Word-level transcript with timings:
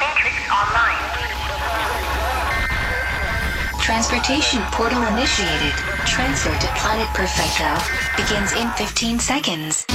Matrix 0.00 0.36
online. 0.50 1.02
Transportation 3.80 4.62
portal 4.72 5.02
initiated. 5.14 5.72
Transfer 6.06 6.54
to 6.54 6.66
Planet 6.78 7.08
Perfecto 7.14 7.70
begins 8.16 8.52
in 8.52 8.70
15 8.72 9.18
seconds. 9.18 9.86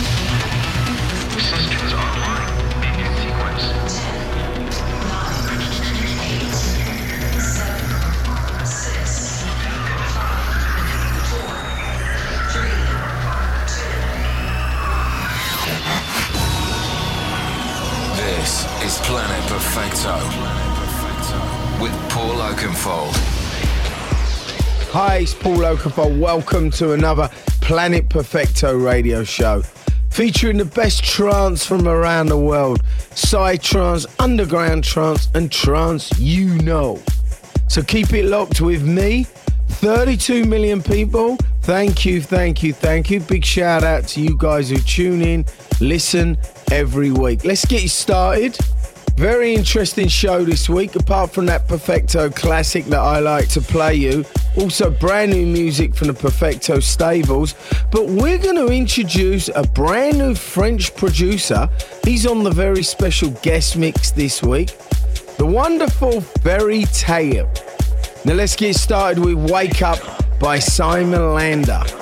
Systems 1.38 1.94
online. 1.94 2.82
Begin 2.82 3.12
sequence. 3.20 3.91
Planet 19.04 19.50
Perfecto 19.50 20.16
with 21.82 21.92
Paul 22.12 22.36
Oakenfold. 22.36 23.14
Hi, 24.92 25.18
it's 25.18 25.34
Paul 25.34 25.58
Oakenfold. 25.58 26.20
Welcome 26.20 26.70
to 26.72 26.94
another 26.94 27.30
Planet 27.62 28.10
Perfecto 28.10 28.78
radio 28.78 29.24
show 29.24 29.64
featuring 30.12 30.58
the 30.58 30.66
best 30.66 31.04
trance 31.04 31.66
from 31.66 31.88
around 31.88 32.28
the 32.28 32.38
world 32.38 32.84
side 33.16 33.62
trance, 33.62 34.06
underground 34.20 34.84
trance, 34.84 35.30
and 35.34 35.52
trance 35.52 36.18
you 36.20 36.58
know. 36.60 37.02
So 37.68 37.82
keep 37.82 38.14
it 38.14 38.26
locked 38.26 38.62
with 38.62 38.86
me. 38.86 39.26
32 39.70 40.46
million 40.46 40.82
people. 40.82 41.38
Thank 41.62 42.06
you, 42.06 42.22
thank 42.22 42.62
you, 42.62 42.72
thank 42.74 43.10
you. 43.10 43.20
Big 43.20 43.44
shout 43.44 43.84
out 43.84 44.08
to 44.10 44.22
you 44.22 44.38
guys 44.38 44.70
who 44.70 44.78
tune 44.78 45.22
in, 45.22 45.46
listen 45.80 46.38
every 46.72 47.12
week. 47.12 47.44
Let's 47.44 47.66
get 47.66 47.82
you 47.82 47.90
started. 47.90 48.58
Very 49.16 49.54
interesting 49.54 50.08
show 50.08 50.44
this 50.44 50.68
week, 50.68 50.96
apart 50.96 51.32
from 51.32 51.46
that 51.46 51.68
Perfecto 51.68 52.30
classic 52.30 52.86
that 52.86 53.00
I 53.00 53.20
like 53.20 53.50
to 53.50 53.62
play 53.62 53.96
you. 53.96 54.26
Also, 54.58 54.90
brand 54.90 55.32
new 55.32 55.46
music 55.46 55.96
from 55.96 56.08
the 56.08 56.14
Perfecto 56.14 56.80
stables. 56.80 57.56
But 57.92 58.08
we're 58.08 58.40
going 58.40 58.56
to 58.56 58.68
introduce 58.68 59.50
a 59.50 59.64
brand 59.64 60.18
new 60.18 60.36
French 60.36 60.96
producer. 60.96 61.70
He's 62.04 62.26
on 62.26 62.44
the 62.44 62.52
very 62.52 62.84
special 62.84 63.30
guest 63.42 63.78
mix 63.78 64.12
this 64.12 64.42
week. 64.42 64.76
The 65.38 65.46
wonderful 65.46 66.22
Ferry 66.22 66.84
Tayle. 66.86 67.50
Now 68.26 68.34
let's 68.34 68.56
get 68.56 68.76
started 68.76 69.24
with 69.24 69.52
Wake 69.52 69.82
Up 69.82 70.00
by 70.40 70.60
Simon 70.60 71.34
Landa. 71.34 72.01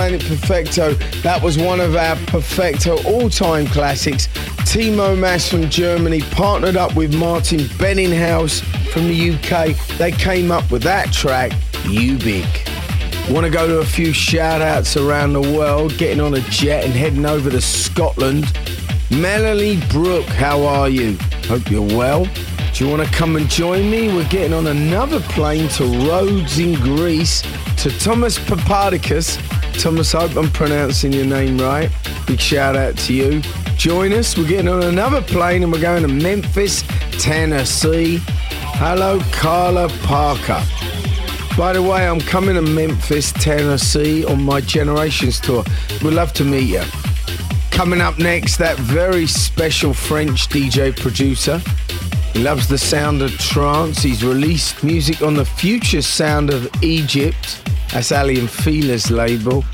Planet 0.00 0.24
Perfecto. 0.24 0.94
That 1.20 1.42
was 1.42 1.58
one 1.58 1.78
of 1.78 1.94
our 1.94 2.16
Perfecto 2.24 2.96
all 3.04 3.28
time 3.28 3.66
classics. 3.66 4.28
Timo 4.64 5.14
Maas 5.14 5.46
from 5.46 5.68
Germany 5.68 6.22
partnered 6.22 6.74
up 6.74 6.96
with 6.96 7.14
Martin 7.14 7.60
Bettinghaus 7.76 8.62
from 8.94 9.08
the 9.08 9.32
UK. 9.32 9.76
They 9.98 10.10
came 10.10 10.50
up 10.50 10.70
with 10.70 10.82
that 10.84 11.12
track, 11.12 11.50
Ubik. 11.84 13.30
Want 13.30 13.44
to 13.44 13.50
go 13.52 13.66
to 13.66 13.80
a 13.80 13.84
few 13.84 14.14
shout 14.14 14.62
outs 14.62 14.96
around 14.96 15.34
the 15.34 15.42
world, 15.42 15.94
getting 15.98 16.22
on 16.22 16.32
a 16.32 16.40
jet 16.48 16.86
and 16.86 16.94
heading 16.94 17.26
over 17.26 17.50
to 17.50 17.60
Scotland. 17.60 18.50
Melanie 19.10 19.82
Brooke, 19.90 20.24
how 20.24 20.62
are 20.62 20.88
you? 20.88 21.18
Hope 21.46 21.70
you're 21.70 21.82
well. 21.82 22.24
Do 22.72 22.84
you 22.84 22.90
want 22.90 23.06
to 23.06 23.12
come 23.14 23.36
and 23.36 23.50
join 23.50 23.90
me? 23.90 24.08
We're 24.08 24.26
getting 24.30 24.54
on 24.54 24.68
another 24.68 25.20
plane 25.20 25.68
to 25.72 25.84
Rhodes 26.08 26.58
in 26.58 26.72
Greece 26.76 27.42
to 27.82 27.90
Thomas 27.98 28.38
Papadakis 28.38 29.49
Thomas, 29.80 30.12
hope 30.12 30.36
I'm 30.36 30.50
pronouncing 30.50 31.10
your 31.10 31.24
name 31.24 31.56
right. 31.56 31.90
Big 32.26 32.38
shout 32.38 32.76
out 32.76 32.98
to 32.98 33.14
you. 33.14 33.40
Join 33.78 34.12
us. 34.12 34.36
We're 34.36 34.46
getting 34.46 34.68
on 34.68 34.82
another 34.82 35.22
plane 35.22 35.62
and 35.62 35.72
we're 35.72 35.80
going 35.80 36.02
to 36.02 36.08
Memphis, 36.08 36.84
Tennessee. 37.12 38.20
Hello, 38.28 39.18
Carla 39.32 39.88
Parker. 40.02 40.62
By 41.56 41.72
the 41.72 41.82
way, 41.82 42.06
I'm 42.06 42.20
coming 42.20 42.56
to 42.56 42.60
Memphis, 42.60 43.32
Tennessee 43.32 44.22
on 44.26 44.42
my 44.42 44.60
Generations 44.60 45.40
tour. 45.40 45.64
We'd 46.04 46.12
love 46.12 46.34
to 46.34 46.44
meet 46.44 46.68
you. 46.68 46.82
Coming 47.70 48.02
up 48.02 48.18
next, 48.18 48.58
that 48.58 48.76
very 48.76 49.26
special 49.26 49.94
French 49.94 50.50
DJ 50.50 50.94
producer. 50.94 51.58
He 52.34 52.42
loves 52.42 52.68
the 52.68 52.76
sound 52.76 53.22
of 53.22 53.30
trance. 53.38 54.02
He's 54.02 54.22
released 54.22 54.84
music 54.84 55.22
on 55.22 55.32
the 55.32 55.46
future 55.46 56.02
sound 56.02 56.50
of 56.50 56.68
Egypt. 56.82 57.62
That's 57.92 58.12
and 58.38 58.48
Fila's 58.48 59.10
label. 59.10 59.64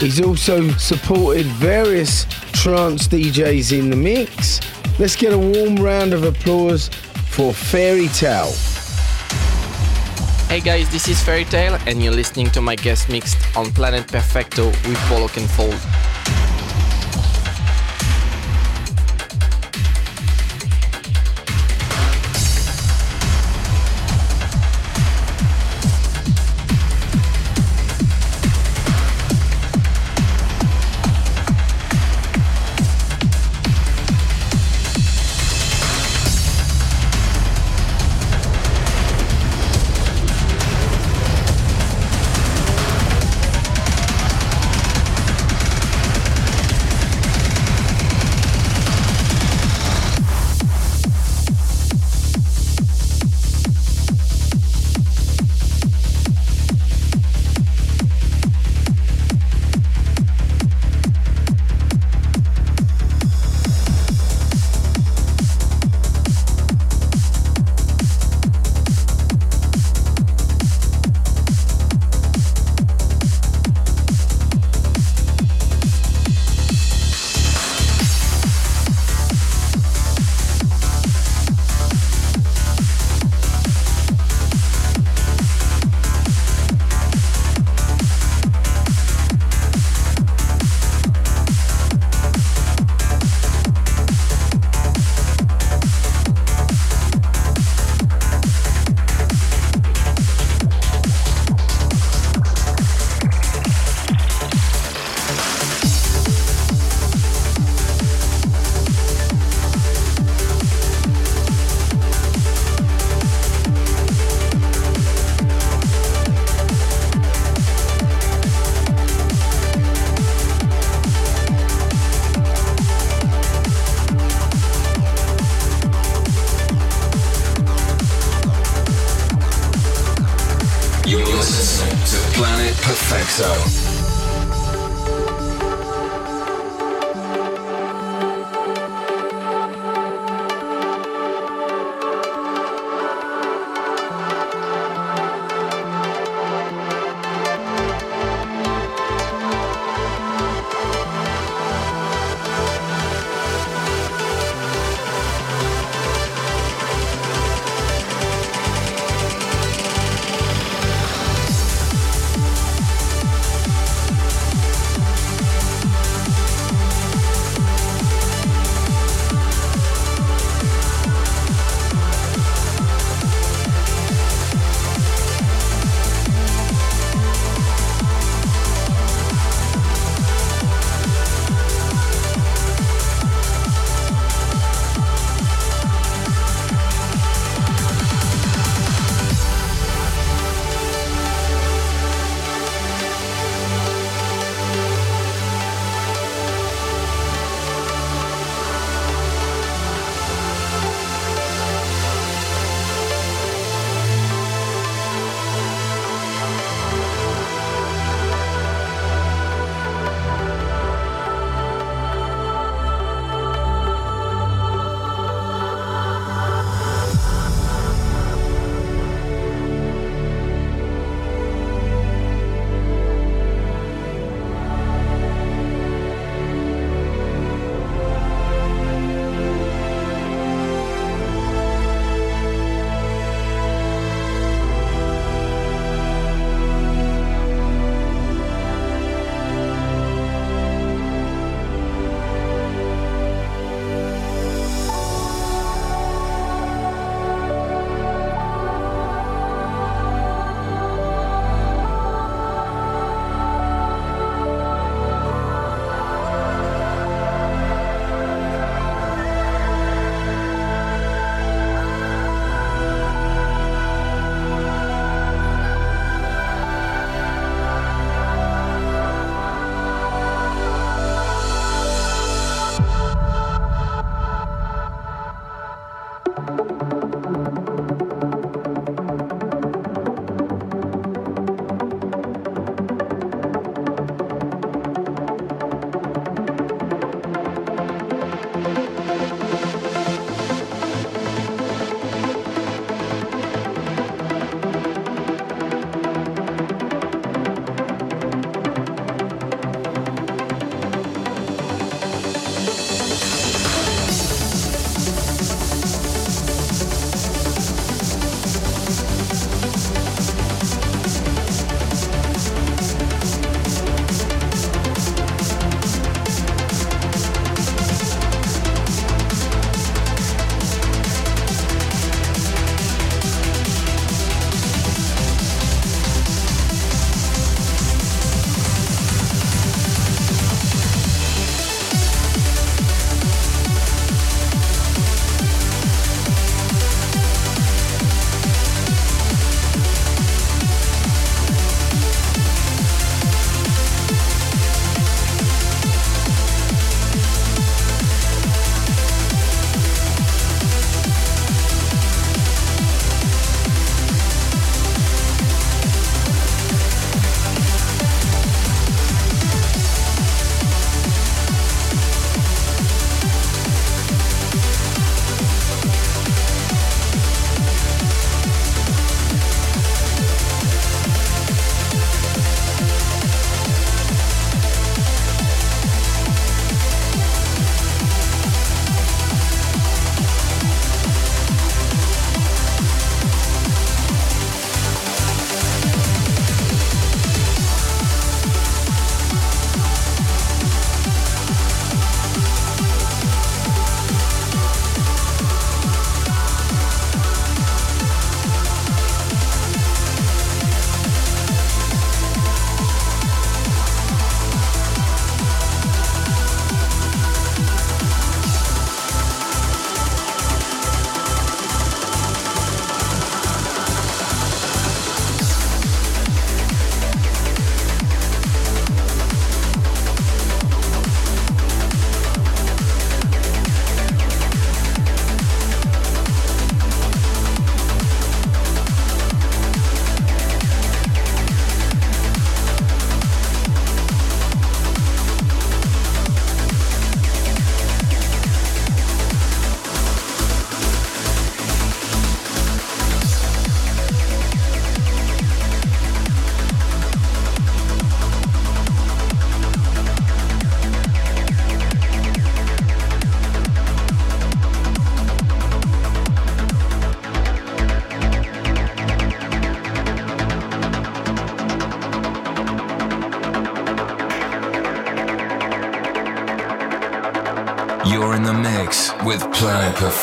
He's 0.00 0.20
also 0.20 0.68
supported 0.70 1.46
various 1.46 2.24
trance 2.52 3.06
DJs 3.06 3.78
in 3.78 3.90
the 3.90 3.96
mix. 3.96 4.60
Let's 4.98 5.14
get 5.14 5.32
a 5.32 5.38
warm 5.38 5.76
round 5.76 6.12
of 6.12 6.24
applause 6.24 6.88
for 7.28 7.52
Ferry 7.52 8.08
Tayle. 8.08 8.52
Hey 10.48 10.60
guys, 10.60 10.90
this 10.90 11.06
is 11.06 11.22
Ferry 11.22 11.44
Tayle, 11.44 11.78
and 11.86 12.02
you're 12.02 12.12
listening 12.12 12.50
to 12.50 12.60
my 12.60 12.74
guest 12.74 13.08
mix 13.08 13.36
on 13.56 13.70
Planet 13.70 14.08
Perfecto 14.08 14.66
with 14.66 14.98
Paul 15.06 15.28
Oakenfold. 15.28 15.99
mix 15.99 15.99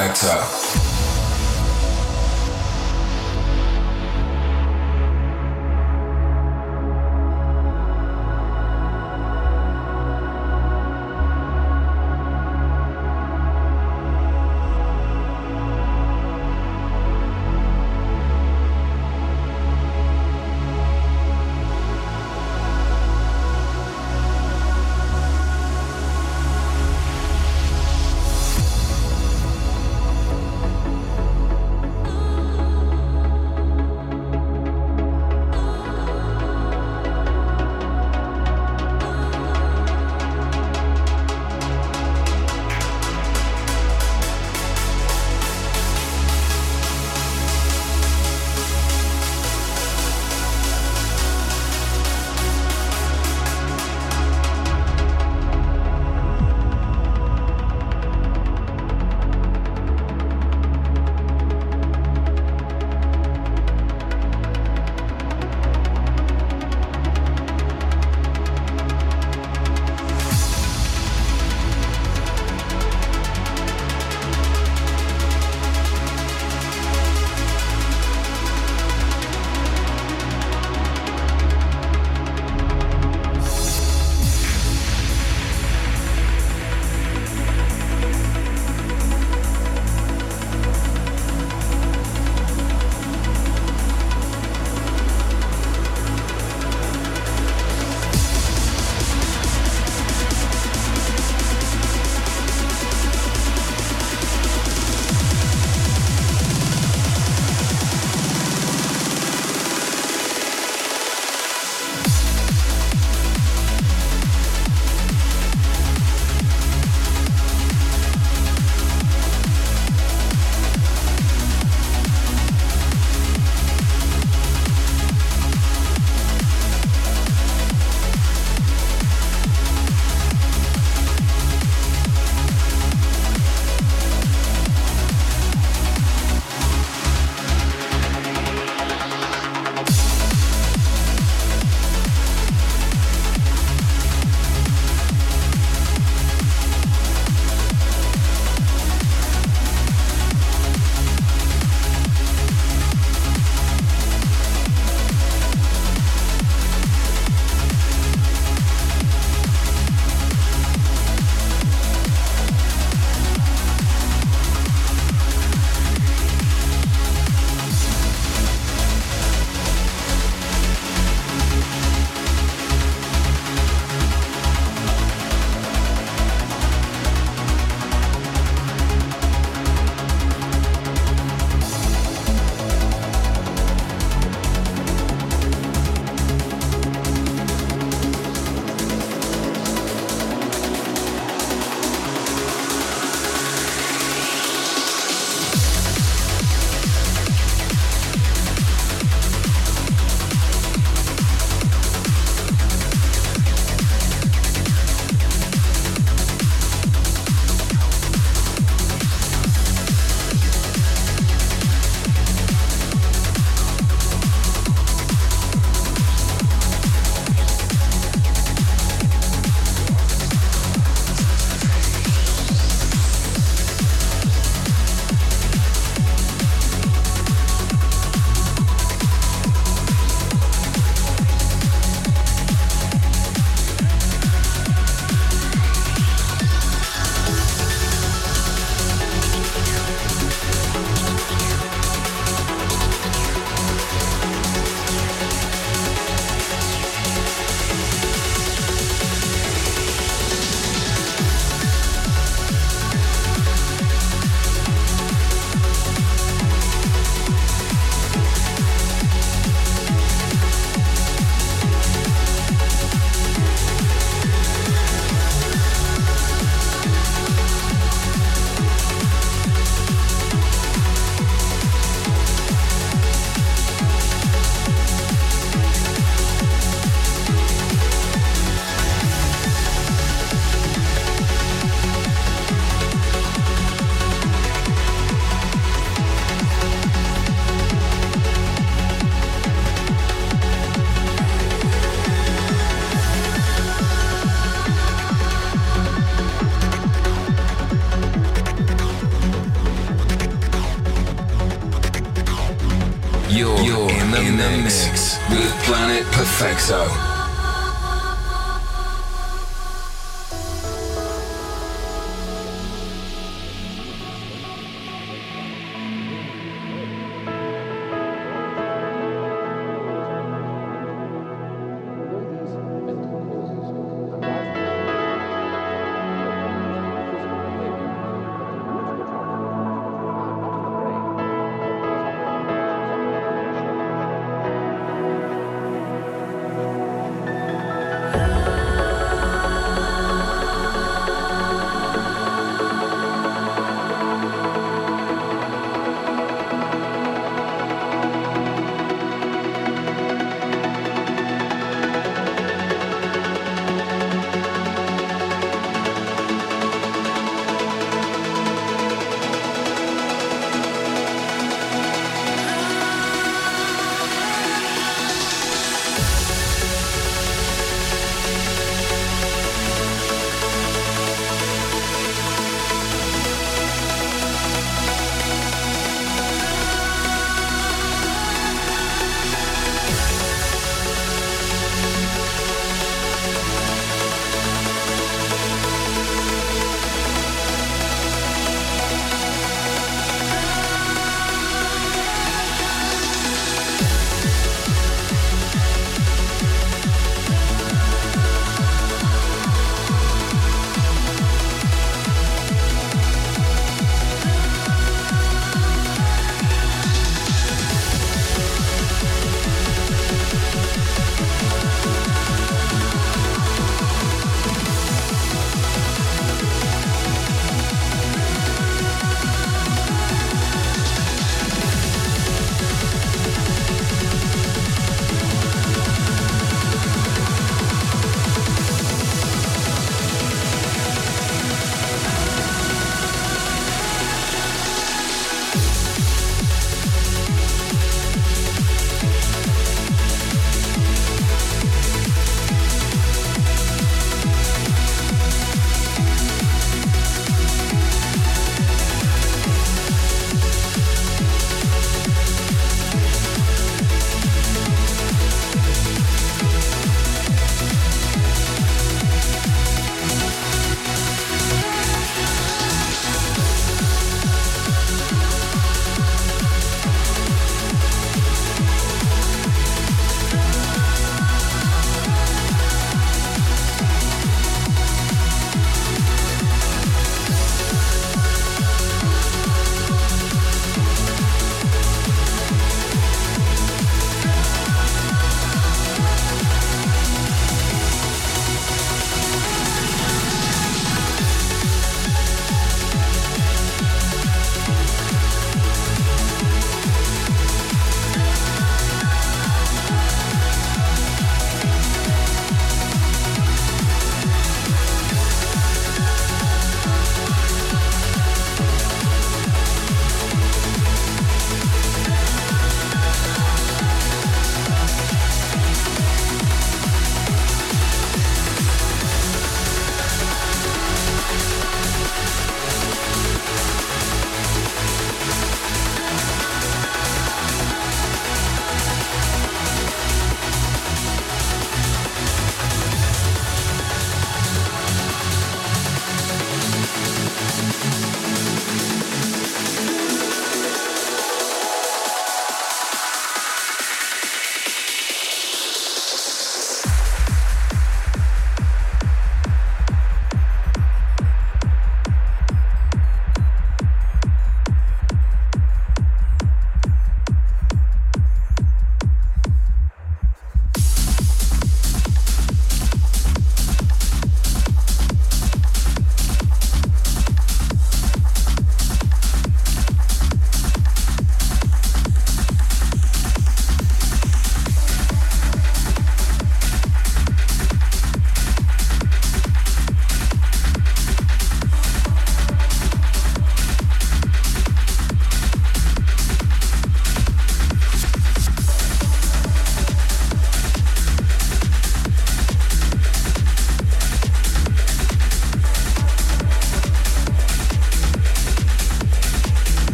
Planet 0.00 0.49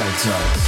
Planet 0.00 0.59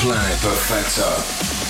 Planet 0.00 0.40
Perfecto. 0.40 1.67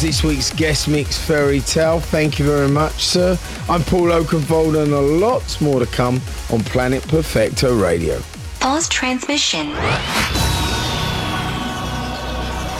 Was 0.00 0.06
this 0.06 0.24
week's 0.24 0.50
guest 0.50 0.88
mix, 0.88 1.18
Ferry 1.18 1.60
Tayle. 1.60 2.00
Thank 2.00 2.38
you 2.38 2.46
very 2.46 2.70
much, 2.70 3.04
sir. 3.04 3.38
I'm 3.68 3.82
Paul 3.82 4.08
Oakenfold, 4.08 4.82
and 4.82 4.94
a 4.94 4.98
lot 4.98 5.60
more 5.60 5.78
to 5.78 5.84
come 5.84 6.22
on 6.50 6.60
Planet 6.60 7.06
Perfecto 7.06 7.76
Radio. 7.78 8.22
Pause 8.60 8.88
transmission. 8.88 9.66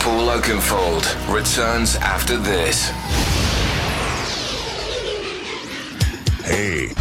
Paul 0.00 0.30
Oakenfold 0.30 1.04
returns 1.30 1.96
after 1.96 2.38
this. 2.38 2.88
Hey. 6.46 6.99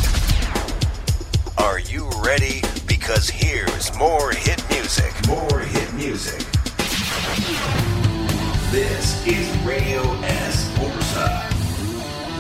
This 8.72 9.26
is 9.26 9.50
Radio 9.66 10.00
S 10.22 10.70
Bursa. 10.78 11.42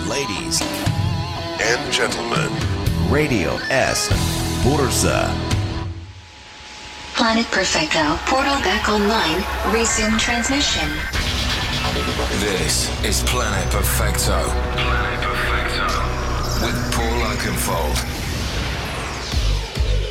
Ladies 0.08 0.62
and 1.60 1.92
gentlemen, 1.92 2.52
Radio 3.12 3.56
S 3.72 4.10
Bursa. 4.62 5.26
Planet 7.16 7.48
Perfecto 7.48 8.16
portal 8.28 8.54
back 8.62 8.90
online. 8.90 9.44
Resume 9.74 10.20
transmission. 10.20 10.88
This 12.40 12.92
is 13.04 13.24
Planet 13.24 13.68
Perfecto. 13.72 14.44
Planet 14.74 15.20
Perfecto. 15.26 15.88
With 16.64 16.94
Paul 16.94 17.24
Oakenfold. 17.26 17.98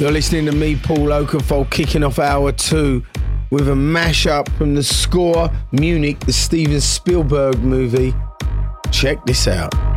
You're 0.00 0.10
listening 0.10 0.46
to 0.46 0.52
me, 0.52 0.74
Paul 0.74 1.12
Oakenfold, 1.12 1.70
kicking 1.70 2.02
off 2.02 2.18
hour 2.18 2.50
two 2.50 3.04
with 3.50 3.68
a 3.68 3.72
mashup 3.72 4.48
from 4.56 4.74
the 4.74 4.82
score 4.82 5.50
Munich, 5.72 6.20
the 6.20 6.32
Steven 6.32 6.80
Spielberg 6.80 7.58
movie. 7.60 8.14
Check 8.90 9.24
this 9.26 9.46
out. 9.46 9.87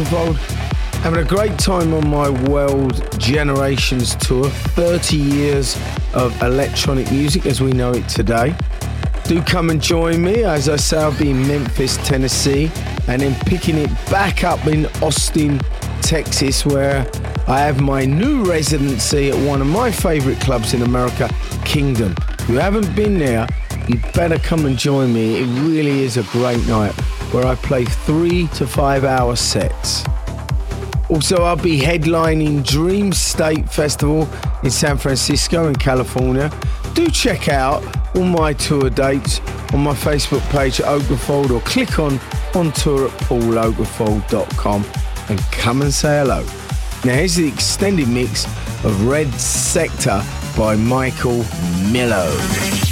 Having 0.00 1.20
a 1.20 1.24
great 1.24 1.58
time 1.58 1.92
on 1.92 2.08
my 2.08 2.30
World 2.48 3.20
Generations 3.20 4.14
tour. 4.16 4.48
30 4.48 5.16
years 5.16 5.76
of 6.14 6.40
electronic 6.42 7.10
music 7.12 7.44
as 7.44 7.60
we 7.60 7.72
know 7.72 7.92
it 7.92 8.08
today. 8.08 8.54
Do 9.24 9.42
come 9.42 9.68
and 9.68 9.80
join 9.80 10.22
me. 10.22 10.42
As 10.42 10.70
I 10.70 10.76
say, 10.76 10.98
I'll 10.98 11.18
be 11.18 11.30
in 11.30 11.46
Memphis, 11.46 11.98
Tennessee, 11.98 12.70
and 13.08 13.20
then 13.20 13.34
picking 13.44 13.76
it 13.76 13.90
back 14.10 14.42
up 14.42 14.66
in 14.66 14.86
Austin, 15.02 15.58
Texas, 16.00 16.64
where 16.64 17.06
I 17.46 17.60
have 17.60 17.80
my 17.80 18.06
new 18.06 18.44
residency 18.44 19.30
at 19.30 19.36
one 19.46 19.60
of 19.60 19.66
my 19.66 19.90
favorite 19.90 20.40
clubs 20.40 20.72
in 20.72 20.80
America, 20.80 21.28
Kingdom. 21.64 22.14
If 22.38 22.48
you 22.48 22.56
haven't 22.56 22.96
been 22.96 23.18
there, 23.18 23.46
you 23.86 24.00
better 24.14 24.38
come 24.38 24.64
and 24.64 24.78
join 24.78 25.12
me. 25.12 25.42
It 25.42 25.46
really 25.60 26.02
is 26.04 26.16
a 26.16 26.22
great 26.22 26.66
night 26.66 26.94
where 27.32 27.46
I 27.46 27.54
play 27.54 27.84
three 27.84 28.46
to 28.48 28.66
five 28.66 29.04
hour 29.04 29.36
sets. 29.36 30.04
Also, 31.08 31.42
I'll 31.42 31.56
be 31.56 31.80
headlining 31.80 32.64
Dream 32.64 33.12
State 33.12 33.68
Festival 33.68 34.28
in 34.62 34.70
San 34.70 34.96
Francisco 34.96 35.66
in 35.66 35.74
California. 35.74 36.50
Do 36.94 37.08
check 37.08 37.48
out 37.48 37.82
all 38.14 38.24
my 38.24 38.52
tour 38.52 38.90
dates 38.90 39.40
on 39.72 39.80
my 39.80 39.94
Facebook 39.94 40.40
page 40.50 40.80
at 40.80 40.86
Oakenfold 40.86 41.50
or 41.50 41.60
click 41.62 41.98
on 41.98 42.20
on 42.54 42.72
tour 42.72 43.06
at 43.06 43.12
pauloakenfold.com 43.22 44.84
and 45.28 45.40
come 45.52 45.82
and 45.82 45.92
say 45.92 46.18
hello. 46.18 46.42
Now, 47.04 47.14
here's 47.14 47.36
the 47.36 47.48
extended 47.48 48.08
mix 48.08 48.44
of 48.84 49.06
Red 49.06 49.32
Sector 49.34 50.22
by 50.56 50.76
Michael 50.76 51.42
Milov. 51.92 52.89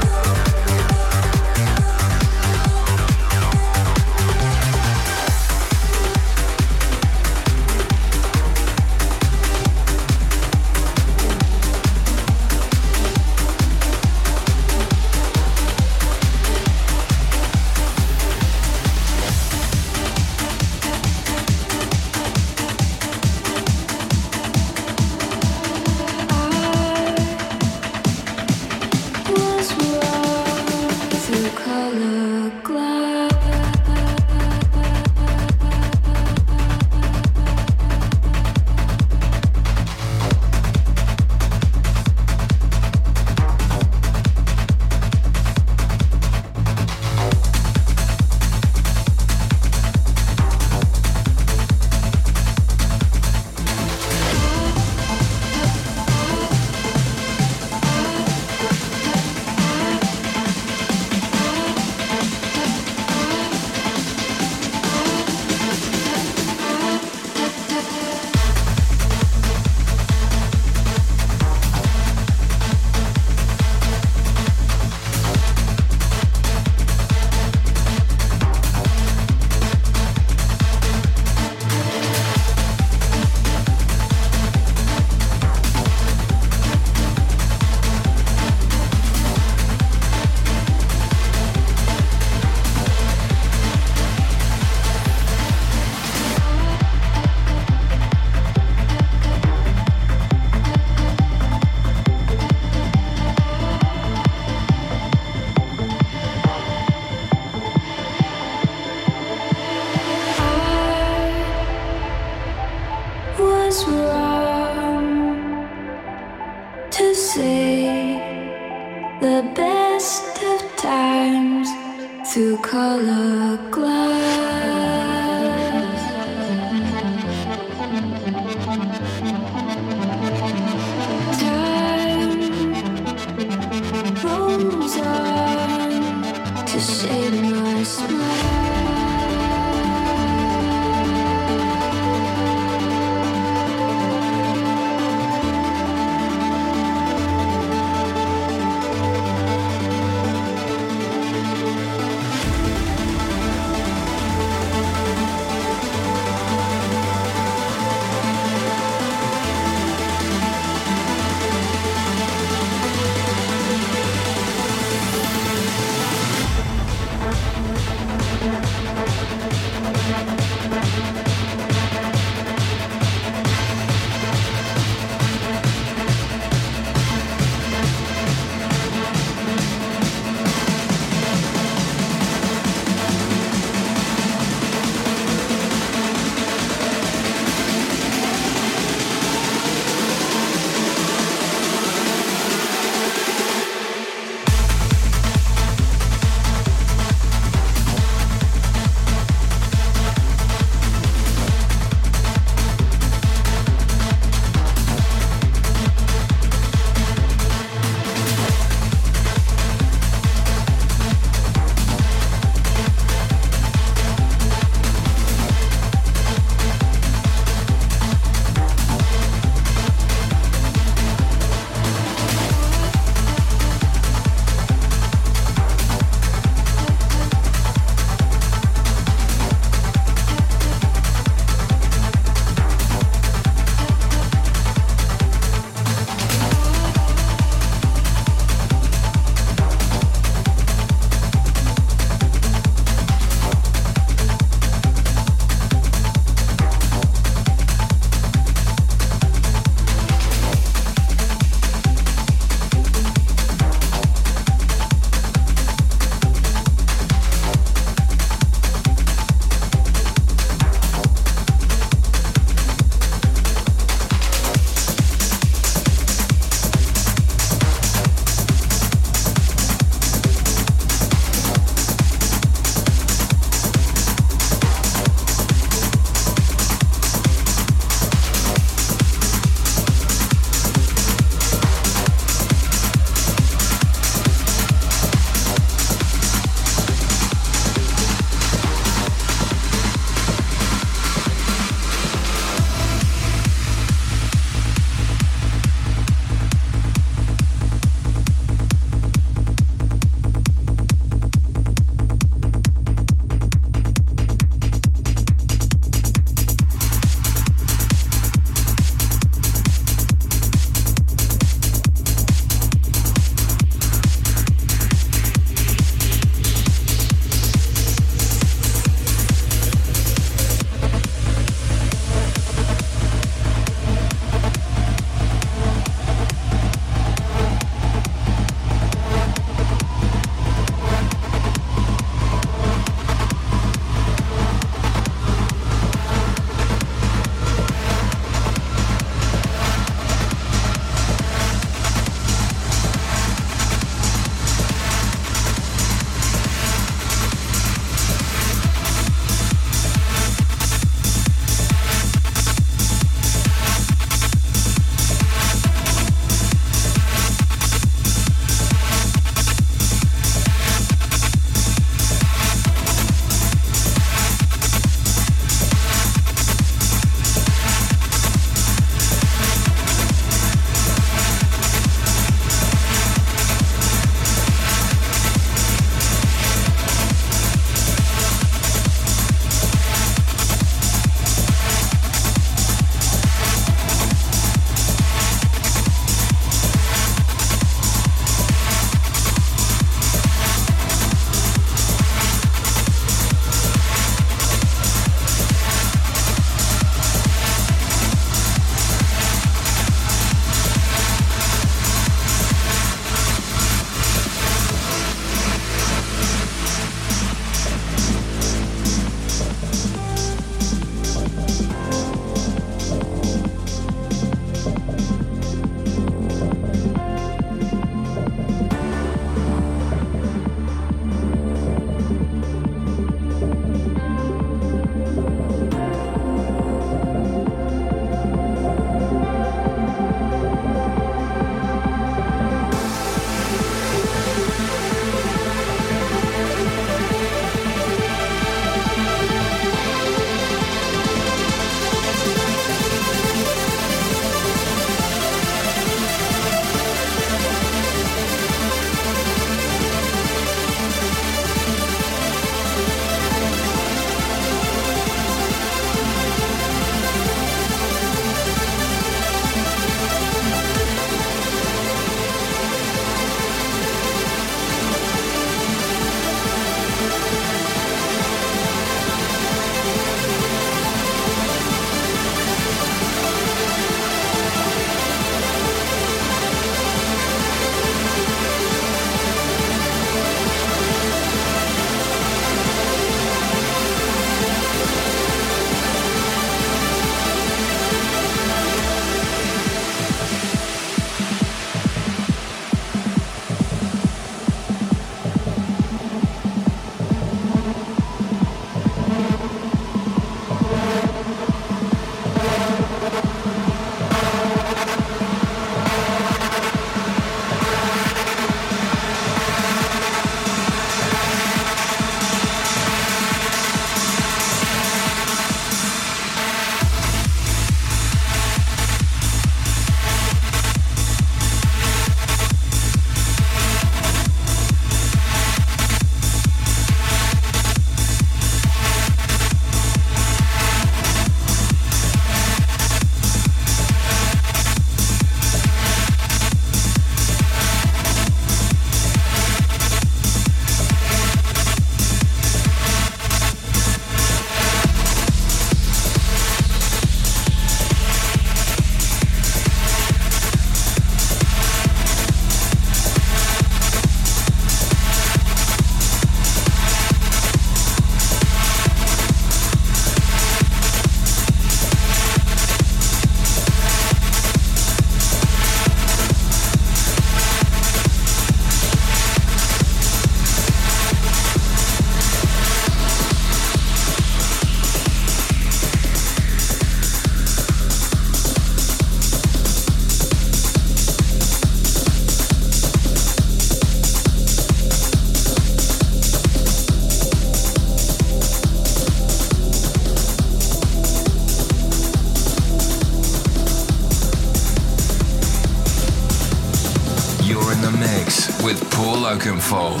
Oakenfold. 599.71 600.00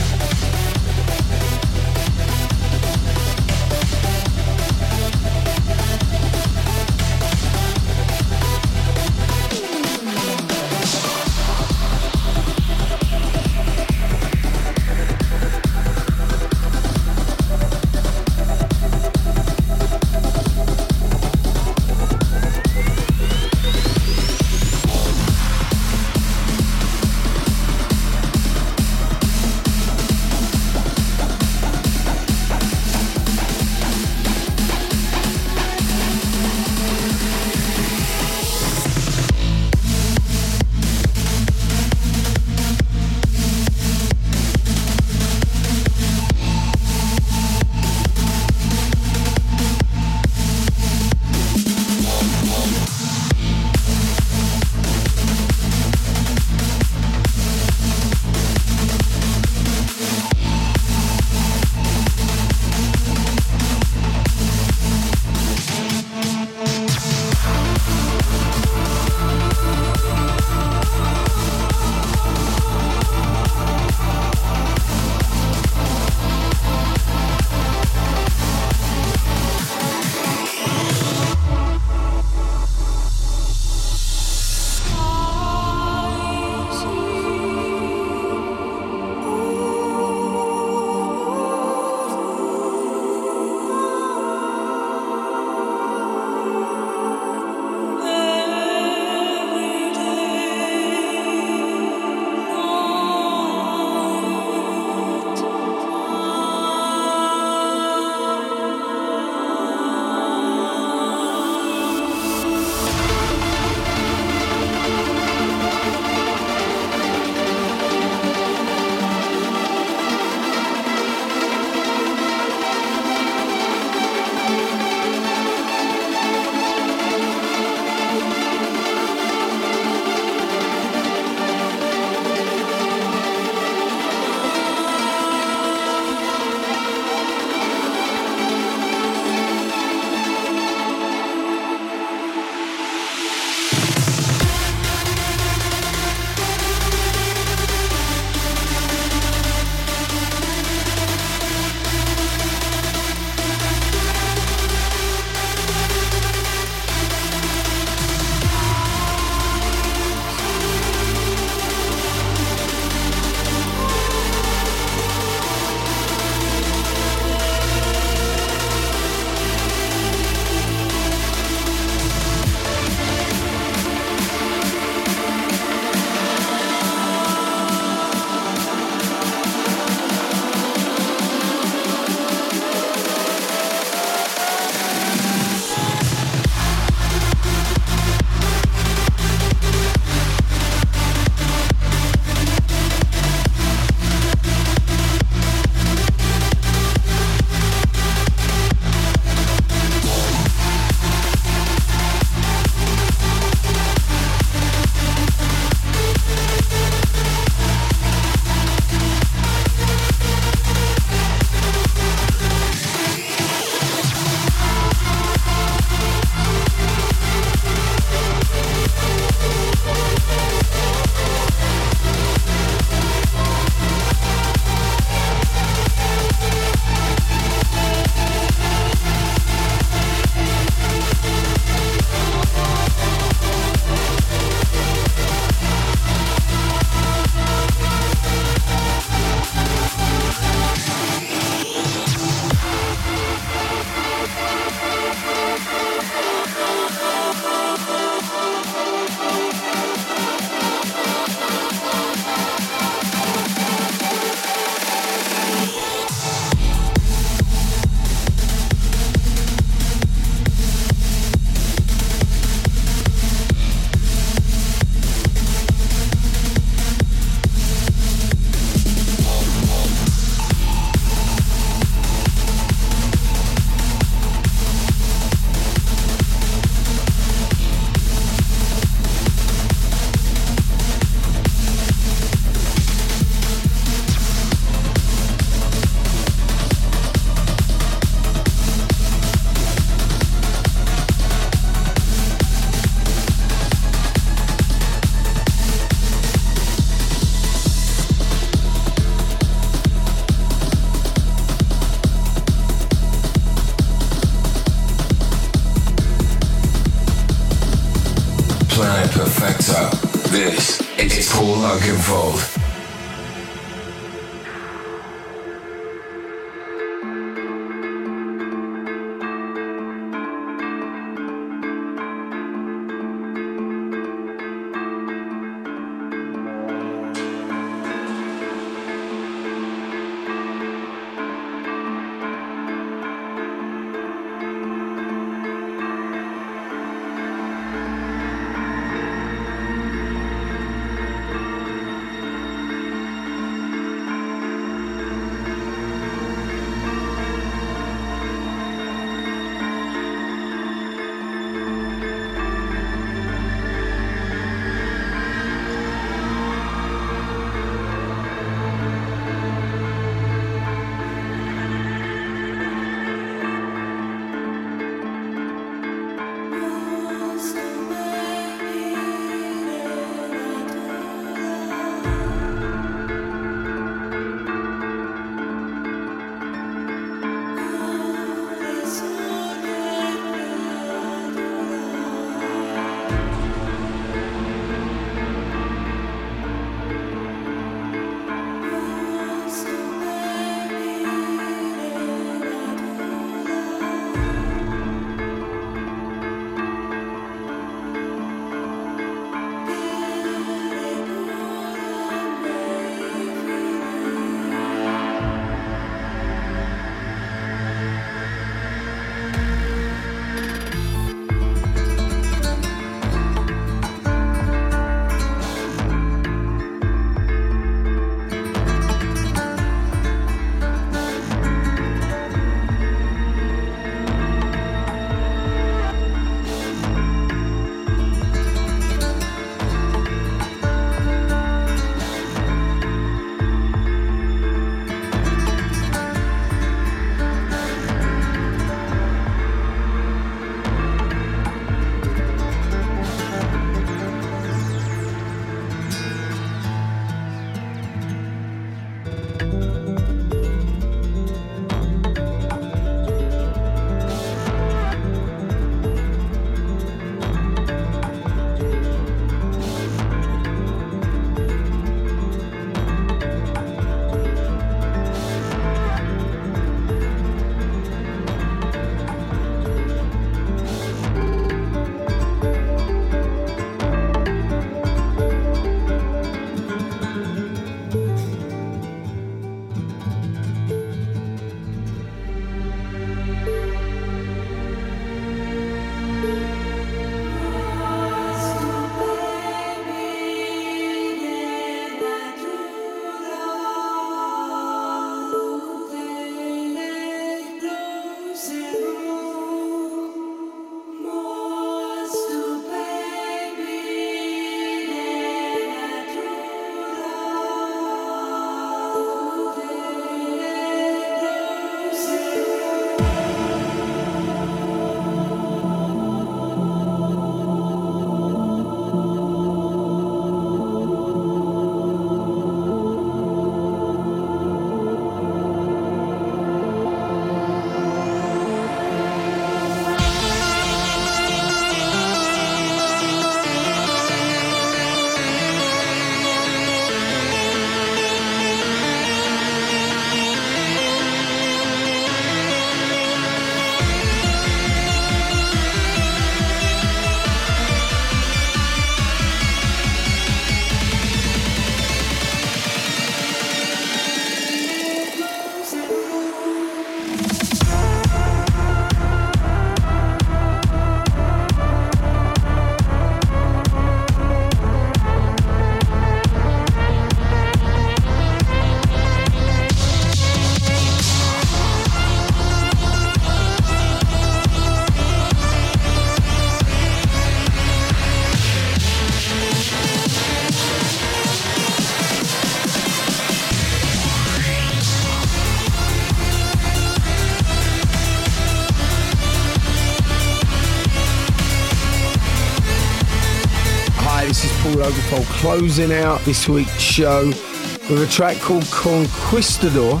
Closing 595.44 595.92
out 595.92 596.18
this 596.22 596.48
week's 596.48 596.80
show 596.80 597.26
with 597.26 598.02
a 598.02 598.06
track 598.10 598.34
called 598.38 598.64
Conquistador. 598.70 600.00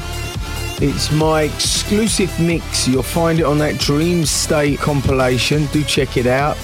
It's 0.80 1.12
my 1.12 1.42
exclusive 1.42 2.40
mix. 2.40 2.88
You'll 2.88 3.02
find 3.02 3.38
it 3.38 3.44
on 3.44 3.58
that 3.58 3.78
Dream 3.78 4.24
State 4.24 4.78
compilation. 4.78 5.66
Do 5.66 5.84
check 5.84 6.16
it 6.16 6.26
out. 6.26 6.56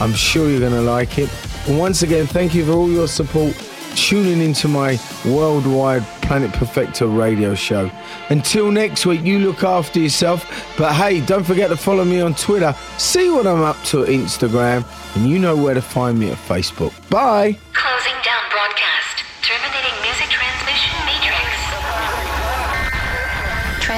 I'm 0.00 0.12
sure 0.12 0.48
you're 0.48 0.60
going 0.60 0.70
to 0.70 0.82
like 0.82 1.18
it. 1.18 1.28
And 1.66 1.80
once 1.80 2.02
again, 2.02 2.28
thank 2.28 2.54
you 2.54 2.64
for 2.64 2.70
all 2.74 2.88
your 2.88 3.08
support 3.08 3.56
tuning 3.96 4.40
into 4.40 4.68
my 4.68 4.96
worldwide 5.24 6.04
Planet 6.22 6.52
Perfecto 6.52 7.08
radio 7.08 7.56
show. 7.56 7.90
Until 8.28 8.70
next 8.70 9.04
week, 9.04 9.22
you 9.22 9.40
look 9.40 9.64
after 9.64 9.98
yourself. 9.98 10.46
But 10.78 10.92
hey, 10.94 11.26
don't 11.26 11.42
forget 11.42 11.70
to 11.70 11.76
follow 11.76 12.04
me 12.04 12.20
on 12.20 12.36
Twitter, 12.36 12.72
see 12.98 13.30
what 13.30 13.48
I'm 13.48 13.62
up 13.62 13.82
to 13.86 14.04
at 14.04 14.10
Instagram, 14.10 14.84
and 15.16 15.28
you 15.28 15.40
know 15.40 15.56
where 15.56 15.74
to 15.74 15.82
find 15.82 16.20
me 16.20 16.30
at 16.30 16.38
Facebook. 16.38 16.92
Bye. 17.10 17.58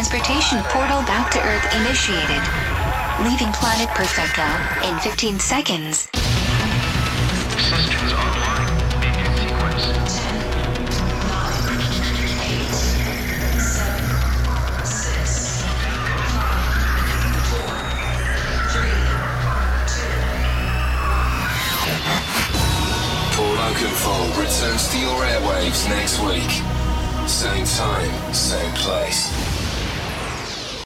Transportation 0.02 0.58
portal 0.64 1.00
back 1.02 1.30
to 1.30 1.38
Earth 1.38 1.64
initiated. 1.76 2.42
Leaving 3.22 3.52
planet 3.52 3.88
Perfecto 3.90 4.42
in 4.88 4.98
15 4.98 5.38
seconds. 5.38 6.01